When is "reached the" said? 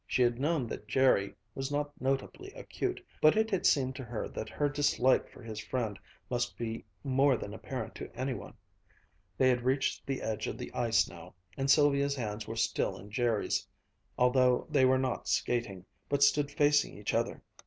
9.61-10.23